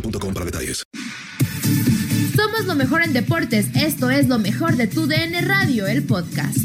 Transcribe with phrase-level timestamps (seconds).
[0.00, 0.84] boostmobile.com para detalles.
[2.36, 3.74] Somos lo mejor en deportes.
[3.76, 6.58] Esto es lo mejor de tu DN Radio, el podcast.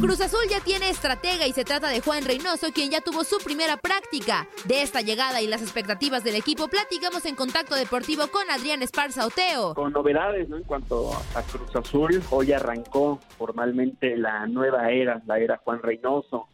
[0.00, 3.38] Cruz Azul ya tiene estratega y se trata de Juan Reynoso, quien ya tuvo su
[3.38, 4.48] primera práctica.
[4.64, 9.26] De esta llegada y las expectativas del equipo, platicamos en Contacto Deportivo con Adrián Esparza
[9.26, 9.74] Oteo.
[9.74, 10.56] Con novedades ¿no?
[10.56, 16.48] en cuanto a Cruz Azul, hoy arrancó formalmente la nueva era, la era Juan Reynoso,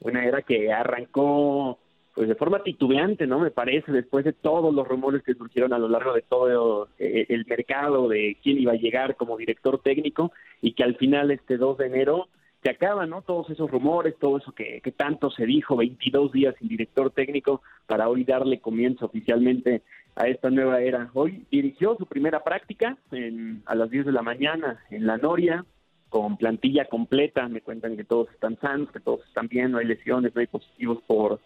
[0.00, 1.78] una era que arrancó
[2.18, 3.38] pues de forma titubeante, ¿no?
[3.38, 7.26] Me parece, después de todos los rumores que surgieron a lo largo de todo eh,
[7.28, 11.58] el mercado de quién iba a llegar como director técnico y que al final este
[11.58, 12.26] 2 de enero
[12.60, 13.22] se acaban, ¿no?
[13.22, 18.08] Todos esos rumores, todo eso que, tanto se dijo, 22 días sin director técnico para
[18.08, 19.82] hoy darle comienzo oficialmente
[20.16, 21.10] a esta nueva era.
[21.14, 25.64] Hoy dirigió su primera práctica en, a las 10 de la mañana en La Noria,
[26.08, 29.86] con plantilla completa, me cuentan que todos están sanos, que todos están bien, no hay
[29.86, 31.38] lesiones, no hay positivos por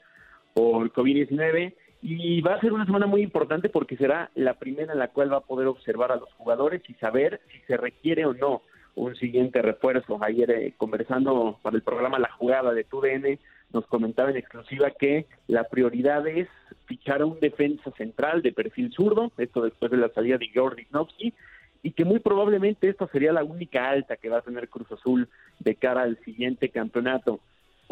[0.55, 4.99] por COVID-19 y va a ser una semana muy importante porque será la primera en
[4.99, 8.35] la cual va a poder observar a los jugadores y saber si se requiere o
[8.35, 8.63] no
[8.95, 10.19] un siguiente refuerzo.
[10.21, 13.39] Ayer eh, conversando para el programa La Jugada de TUDN
[13.73, 16.49] nos comentaba en exclusiva que la prioridad es
[16.87, 20.84] fichar a un defensa central de perfil zurdo, esto después de la salida de Jordi
[20.87, 21.33] Knowski,
[21.83, 25.29] y que muy probablemente esta sería la única alta que va a tener Cruz Azul
[25.59, 27.41] de cara al siguiente campeonato.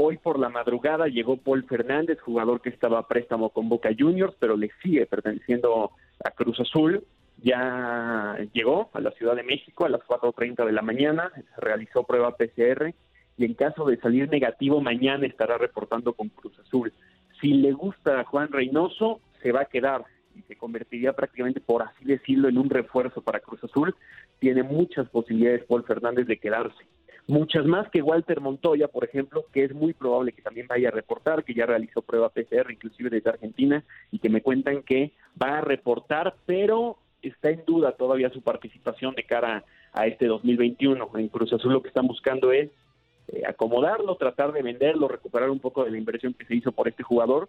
[0.03, 4.35] Hoy por la madrugada llegó Paul Fernández, jugador que estaba a préstamo con Boca Juniors,
[4.39, 5.91] pero le sigue perteneciendo
[6.25, 7.05] a Cruz Azul.
[7.43, 12.35] Ya llegó a la Ciudad de México a las 4.30 de la mañana, realizó prueba
[12.35, 12.95] PCR
[13.37, 16.95] y en caso de salir negativo mañana estará reportando con Cruz Azul.
[17.39, 21.83] Si le gusta a Juan Reynoso, se va a quedar y se convertiría prácticamente, por
[21.83, 23.95] así decirlo, en un refuerzo para Cruz Azul.
[24.39, 26.87] Tiene muchas posibilidades Paul Fernández de quedarse
[27.27, 30.93] muchas más que Walter Montoya, por ejemplo, que es muy probable que también vaya a
[30.93, 35.59] reportar, que ya realizó prueba PCR, inclusive desde Argentina, y que me cuentan que va
[35.59, 41.11] a reportar, pero está en duda todavía su participación de cara a este 2021.
[41.15, 42.71] En Cruz Azul lo que están buscando es
[43.29, 46.89] eh, acomodarlo, tratar de venderlo, recuperar un poco de la inversión que se hizo por
[46.89, 47.49] este jugador,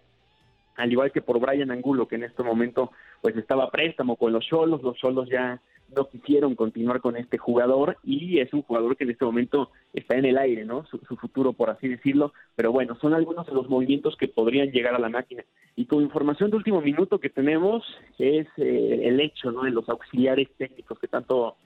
[0.75, 2.91] al igual que por Brian Angulo, que en este momento
[3.21, 5.61] pues estaba préstamo con los Cholos, los Cholos ya
[5.95, 10.15] no quisieron continuar con este jugador y es un jugador que en este momento está
[10.15, 10.85] en el aire, ¿no?
[10.85, 14.95] Su, futuro, por así decirlo, pero bueno, son algunos de los movimientos que podrían llegar
[14.95, 15.43] a la máquina.
[15.75, 17.83] Y con información de último minuto que tenemos
[18.17, 19.63] es eh, el hecho, ¿no?
[19.63, 21.57] De los auxiliares técnicos que tanto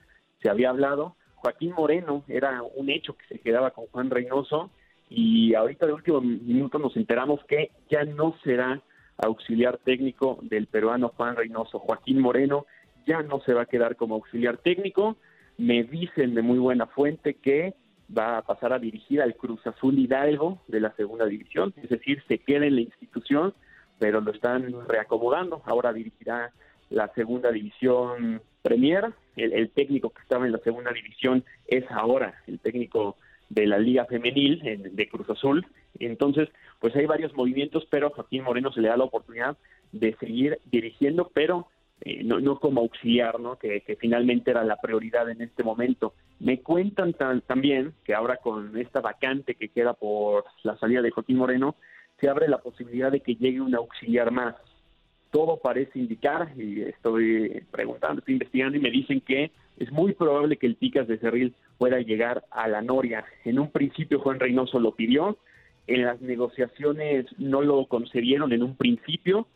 [0.42, 1.16] se había hablado.
[1.36, 4.70] Joaquín Moreno era un hecho que se quedaba con Juan Reynoso
[5.08, 8.82] y ahorita de último minuto nos enteramos que ya no será
[9.18, 11.78] auxiliar técnico del peruano Juan Reynoso.
[11.78, 12.66] Joaquín Moreno
[13.06, 15.16] ya no se va a quedar como auxiliar técnico.
[15.58, 17.74] Me dicen de muy buena fuente que
[18.16, 22.22] va a pasar a dirigir al Cruz Azul Hidalgo de la segunda división, es decir,
[22.28, 23.52] se queda en la institución,
[23.98, 25.62] pero lo están reacomodando.
[25.64, 26.52] Ahora dirigirá
[26.90, 29.12] la segunda división Premier.
[29.36, 33.16] El, técnico que estaba en la segunda división es ahora el técnico
[33.48, 35.66] de la Liga Femenil de Cruz Azul.
[35.98, 36.48] Entonces,
[36.80, 39.56] pues hay varios movimientos, pero Joaquín Moreno se le da la oportunidad
[39.92, 41.68] de seguir dirigiendo, pero
[42.02, 43.58] eh, no, no como auxiliar, ¿no?
[43.58, 46.14] Que, finalmente era la prioridad en este momento.
[46.38, 47.14] Me cuentan
[47.46, 51.76] también que ahora con esta vacante que queda por la salida de Joaquín Moreno,
[52.20, 54.54] se abre la posibilidad de que llegue un auxiliar más.
[55.36, 60.56] Todo parece indicar, y estoy preguntando, estoy investigando, y me dicen que es muy probable
[60.56, 63.22] que el Picas de Cerril pueda llegar a la Noria.
[63.44, 65.36] En un principio Juan Reynoso lo pidió,
[65.88, 69.46] en las negociaciones no lo concedieron en un principio,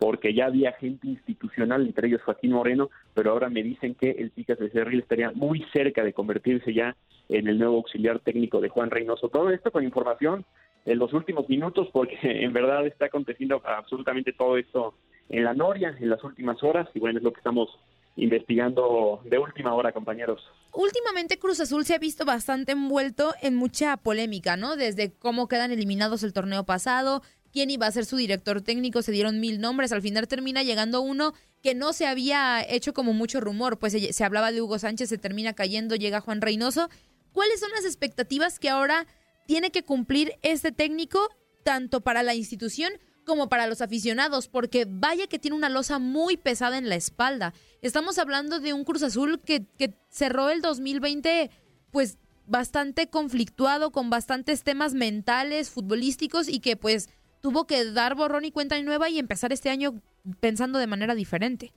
[0.00, 4.32] porque ya había gente institucional, entre ellos Joaquín Moreno, pero ahora me dicen que el
[4.32, 6.96] Picas de Cerril estaría muy cerca de convertirse ya
[7.28, 9.28] en el nuevo auxiliar técnico de Juan Reynoso.
[9.28, 10.44] Todo esto con información
[10.84, 14.94] en los últimos minutos, porque en verdad está aconteciendo absolutamente todo esto
[15.28, 17.68] en la Noria, en las últimas horas, y bueno, es lo que estamos
[18.16, 20.40] investigando de última hora, compañeros.
[20.72, 24.76] Últimamente Cruz Azul se ha visto bastante envuelto en mucha polémica, ¿no?
[24.76, 27.22] Desde cómo quedan eliminados el torneo pasado,
[27.52, 31.00] quién iba a ser su director técnico, se dieron mil nombres, al final termina llegando
[31.00, 31.32] uno
[31.62, 35.08] que no se había hecho como mucho rumor, pues se, se hablaba de Hugo Sánchez,
[35.08, 36.88] se termina cayendo, llega Juan Reynoso.
[37.32, 39.06] ¿Cuáles son las expectativas que ahora
[39.46, 41.28] tiene que cumplir este técnico,
[41.62, 42.92] tanto para la institución
[43.24, 47.54] como para los aficionados, porque vaya que tiene una losa muy pesada en la espalda.
[47.80, 51.50] Estamos hablando de un Cruz Azul que, que cerró el 2020
[51.90, 57.08] pues bastante conflictuado, con bastantes temas mentales, futbolísticos y que pues
[57.40, 60.02] tuvo que dar borrón y cuenta nueva y empezar este año
[60.40, 61.72] pensando de manera diferente.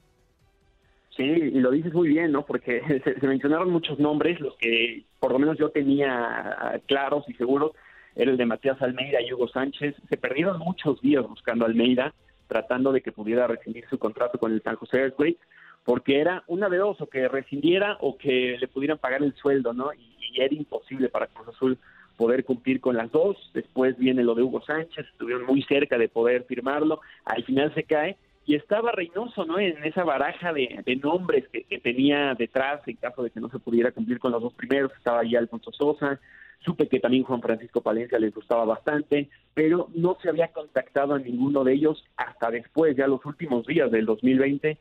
[1.17, 2.45] Sí, y lo dices muy bien, ¿no?
[2.45, 7.33] Porque se, se mencionaron muchos nombres, los que por lo menos yo tenía claros y
[7.33, 7.71] seguros
[8.17, 9.95] era el de Matías Almeida y Hugo Sánchez.
[10.09, 12.13] Se perdieron muchos días buscando a Almeida,
[12.47, 15.37] tratando de que pudiera rescindir su contrato con el San José Earthquake,
[15.83, 19.73] porque era una de dos, o que rescindiera o que le pudieran pagar el sueldo,
[19.73, 19.93] ¿no?
[19.93, 21.79] Y, era imposible para Cruz Azul
[22.15, 23.37] poder cumplir con las dos.
[23.55, 27.01] Después viene lo de Hugo Sánchez, estuvieron muy cerca de poder firmarlo.
[27.25, 28.17] Al final se cae
[28.47, 29.59] y estaba Reynoso, ¿no?
[29.59, 33.59] En esa baraja de, nombres que, que, tenía detrás en caso de que no se
[33.59, 34.91] pudiera cumplir con los dos primeros.
[34.97, 36.19] Estaba ahí Alfonso Sosa,
[36.59, 41.19] Supe que también Juan Francisco Palencia les gustaba bastante, pero no se había contactado a
[41.19, 44.77] ninguno de ellos hasta después, ya los últimos días del 2020,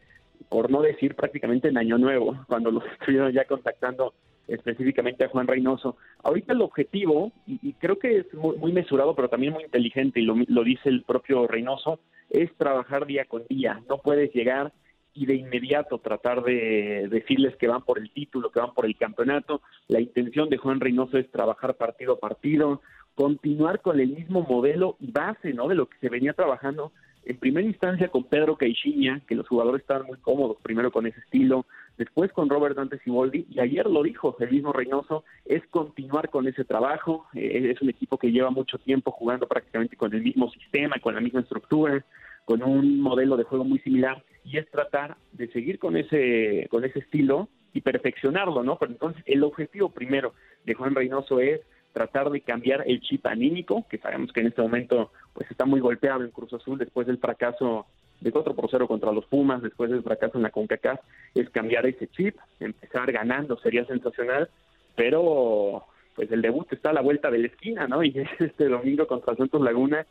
[0.49, 4.15] por no decir prácticamente en Año Nuevo, cuando los estuvieron ya contactando
[4.49, 5.97] específicamente a Juan Reynoso.
[6.23, 10.37] Ahorita el objetivo, y, creo que es muy, mesurado, pero también muy inteligente, y lo,
[10.47, 12.01] lo dice el propio Reynoso,
[12.31, 13.83] es trabajar día con día.
[13.89, 14.73] No puedes llegar
[15.17, 18.97] y de inmediato tratar de decirles que van por el título, que van por el
[18.97, 19.63] campeonato.
[19.89, 22.83] La intención de Juan Reynoso es trabajar partido a partido,
[23.15, 25.69] continuar con el mismo modelo y base ¿no?
[25.69, 26.93] de lo que se venía trabajando
[27.27, 31.19] en primera instancia con Pedro Caixinha, que los jugadores estaban muy cómodos, primero con ese
[31.19, 31.67] estilo,
[31.99, 36.47] después con Robert Dante Siboldi, y ayer lo dijo el mismo Reynoso, es continuar con
[36.47, 40.49] ese trabajo, eh, es un equipo que lleva mucho tiempo jugando prácticamente con el mismo
[40.53, 42.05] sistema, con la misma estructura,
[42.45, 46.85] con un modelo de juego muy similar y es tratar de seguir con ese con
[46.85, 48.79] ese estilo y perfeccionarlo, ¿no?
[48.79, 50.33] Pero entonces el objetivo primero
[50.65, 51.61] de Juan Reynoso es
[51.97, 55.81] tratar de cambiar el chip anímico, que sabemos que en este momento pues está muy
[55.81, 57.87] golpeado en Cruz Azul después del fracaso
[58.21, 61.01] de 4 por 0 contra los Pumas, después del fracaso en la CONCACAF,
[61.35, 64.51] es cambiar ese chip, empezar ganando, sería sensacional,
[64.95, 68.03] pero pues el debut está a la vuelta de la esquina, ¿no?
[68.05, 70.07] Y este domingo contra Santos Laguna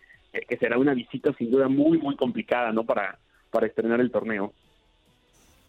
[0.49, 2.83] que será una visita sin duda muy, muy complicada, ¿no?
[2.83, 3.19] Para,
[3.51, 4.53] para estrenar el torneo.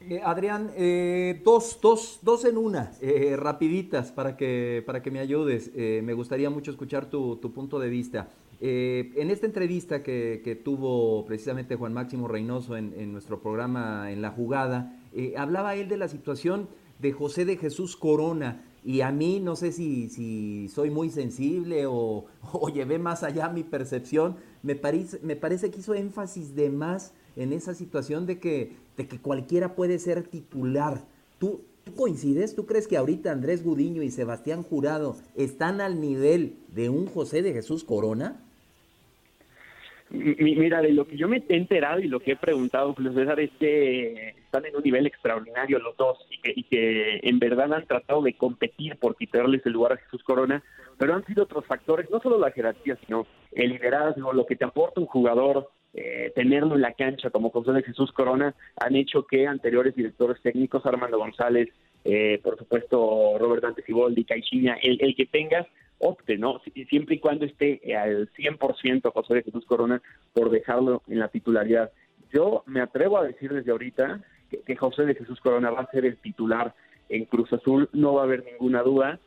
[0.01, 5.21] Eh, Adrián, eh, dos, dos, dos en una, eh, rapiditas para que, para que me
[5.21, 5.73] ayudes.
[5.75, 8.29] me gustaría mucho escuchar tu, punto de vista.
[8.61, 14.21] en esta entrevista que, que, tuvo precisamente Juan Máximo Reynoso en, en nuestro programa En
[14.21, 14.99] la Jugada,
[15.37, 18.65] hablaba él de la situación de José de Jesús Corona.
[18.85, 23.49] Y a mí no sé si, si soy muy sensible o, o llevé más allá
[23.49, 24.79] mi percepción, me
[25.23, 29.75] me parece que hizo énfasis de más en esa situación de que, de que cualquiera
[29.75, 31.01] puede ser titular.
[31.39, 31.63] ¿Tú,
[31.97, 32.57] coincides?
[32.57, 37.43] ¿Tú crees que ahorita Andrés Gudiño y Sebastián Jurado están al nivel de un José
[37.43, 38.43] de Jesús Corona?
[40.11, 43.41] Mira, de lo que yo me he enterado y lo que he preguntado, Julio César,
[43.41, 47.73] es que están en un nivel extraordinario los dos y que, y que en verdad
[47.73, 50.63] han tratado de competir por quitarles el lugar a Jesús Corona
[50.99, 54.65] pero han sido otros factores, no solo la jerarquía, sino el liderazgo, lo que te
[54.65, 59.27] aporta un jugador, eh, tenerlo en la cancha como José de Jesús Corona, han hecho
[59.27, 61.69] que anteriores directores técnicos, Armando González,
[62.05, 65.67] eh, por supuesto Robert Dante Siboldi, Caixinha, el, el que tengas,
[65.99, 66.61] opte, ¿no?
[66.91, 70.03] Siempre y cuando esté al 100% José de Jesús Corona
[70.35, 71.91] por dejarlo en la titularidad.
[72.33, 75.91] Yo me atrevo a decir desde ahorita que, que José de Jesús Corona va a
[75.91, 76.75] ser el titular
[77.09, 79.21] en Cruz Azul, no va a haber ninguna duda.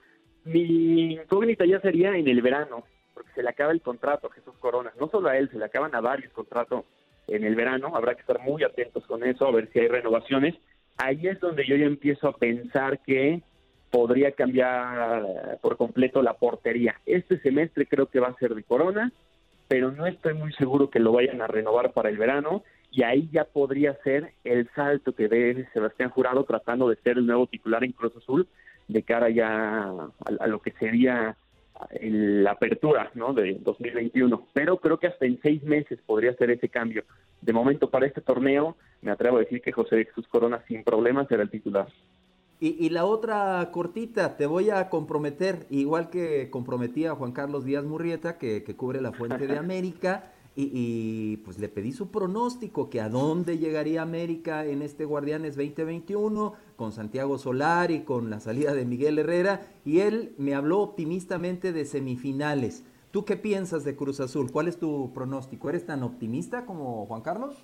[0.44, 2.84] Mi incógnita ya sería en el verano,
[3.20, 4.94] porque se le acaba el contrato a Jesús Corona.
[4.98, 6.86] No solo a él, se le acaban a varios contratos
[7.28, 7.92] en el verano.
[7.94, 10.56] Habrá que estar muy atentos con eso, a ver si hay renovaciones.
[10.96, 13.42] Ahí es donde yo ya empiezo a pensar que
[13.92, 16.96] podría cambiar por completo la portería.
[17.06, 19.12] Este semestre creo que va a ser de Corona,
[19.68, 23.28] pero no estoy muy seguro que lo vayan a renovar para el verano y ahí
[23.34, 27.84] ya podría ser el salto que dé Sebastián Jurado tratando de ser el nuevo titular
[27.84, 28.48] en Cruz Azul
[28.88, 29.92] de cara ya
[30.40, 31.38] a, lo que sería
[32.02, 33.34] la apertura ¿no?
[33.34, 34.48] de 2021.
[34.54, 37.04] Pero creo que hasta en seis meses podría ser ese cambio.
[37.42, 41.28] De momento para este torneo me atrevo a decir que José Jesús Corona sin problemas
[41.28, 41.88] será el titular.
[42.62, 47.86] Y, la otra cortita, te voy a comprometer, igual que comprometí a Juan Carlos Díaz
[47.86, 50.34] Murrieta, que, que cubre la Fuente de América,
[50.72, 56.54] y, pues le pedí su pronóstico, que a dónde llegaría América en este Guardianes 2021,
[56.76, 61.86] con Santiago Solari, con la salida de Miguel Herrera, y él me habló optimistamente de
[61.86, 62.86] semifinales.
[63.12, 64.52] ¿Tú qué piensas de Cruz Azul?
[64.52, 65.70] ¿Cuál es tu pronóstico?
[65.70, 67.64] ¿Eres tan optimista como Juan Carlos?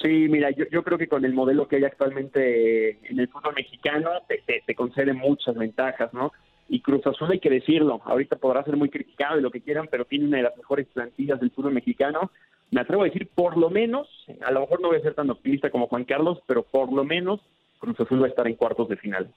[0.00, 3.54] Sí, mira, yo, yo creo que con el modelo que hay actualmente en el fútbol
[3.54, 6.32] mexicano te, te, concede muchas ventajas, ¿no?
[6.68, 9.88] Y Cruz Azul hay que decirlo, ahorita podrá ser muy criticado y lo que quieran,
[9.90, 12.30] pero tiene una de las mejores plantillas del fútbol mexicano.
[12.70, 14.08] Me atrevo a decir, por lo menos,
[14.44, 17.04] a lo mejor no voy a ser tan optimista como Juan Carlos, pero por lo
[17.04, 17.40] menos
[17.78, 19.34] Cruz Azul va a estar en cuartos de final.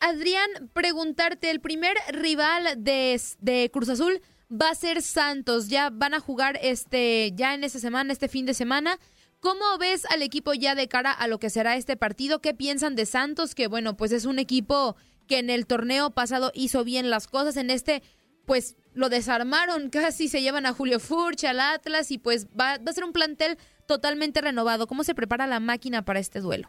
[0.00, 5.68] Adrián, preguntarte, el primer rival de, de Cruz Azul va a ser Santos.
[5.68, 8.98] Ya van a jugar este, ya en esta semana, este fin de semana.
[9.40, 12.40] ¿Cómo ves al equipo ya de cara a lo que será este partido?
[12.40, 13.54] ¿Qué piensan de Santos?
[13.54, 14.96] Que bueno, pues es un equipo
[15.28, 17.56] que en el torneo pasado hizo bien las cosas.
[17.56, 18.02] En este,
[18.46, 22.90] pues lo desarmaron, casi se llevan a Julio Furch, al Atlas y pues va, va
[22.90, 23.56] a ser un plantel
[23.86, 24.86] totalmente renovado.
[24.86, 26.68] ¿Cómo se prepara la máquina para este duelo?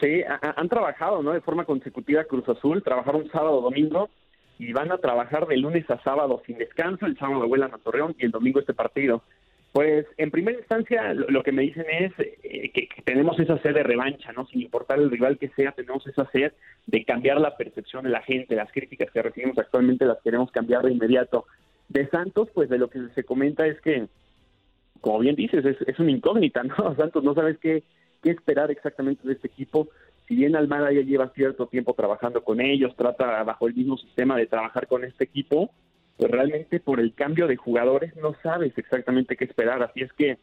[0.00, 1.32] Sí, han trabajado ¿no?
[1.32, 4.08] de forma consecutiva Cruz Azul, trabajaron sábado, domingo
[4.58, 8.14] y van a trabajar de lunes a sábado sin descanso, el sábado vuelan a Torreón
[8.18, 9.22] y el domingo este partido.
[9.72, 13.82] Pues en primera instancia lo, que me dicen es eh, que, tenemos esa sed de
[13.82, 14.46] revancha, ¿no?
[14.46, 16.52] Sin importar el rival que sea, tenemos esa sed
[16.86, 20.82] de cambiar la percepción de la gente, las críticas que recibimos actualmente las queremos cambiar
[20.82, 21.44] de inmediato.
[21.88, 24.08] De Santos, pues de lo que se comenta es que,
[25.00, 26.94] como bien dices, es, es una incógnita, ¿no?
[26.96, 27.82] Santos no sabes qué,
[28.22, 29.88] qué esperar exactamente de este equipo
[30.28, 34.36] si bien Almada ya lleva cierto tiempo trabajando con ellos, trata bajo el mismo sistema
[34.36, 35.70] de trabajar con este equipo,
[36.18, 39.82] pues realmente por el cambio de jugadores no sabes exactamente qué esperar.
[39.82, 40.36] Así es que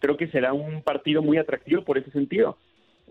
[0.00, 2.58] creo que será un partido muy atractivo por ese sentido.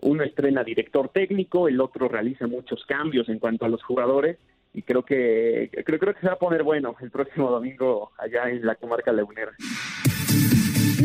[0.00, 4.38] Uno estrena director técnico, el otro realiza muchos cambios en cuanto a los jugadores
[4.72, 8.48] y creo que creo, creo que se va a poner bueno el próximo domingo allá
[8.48, 9.52] en la comarca leonera.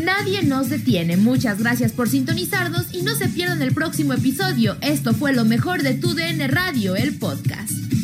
[0.04, 1.16] Nadie nos detiene.
[1.16, 4.76] Muchas gracias por sintonizarnos y no se pierdan el próximo episodio.
[4.80, 8.03] Esto fue lo mejor de Tu DN Radio, el podcast.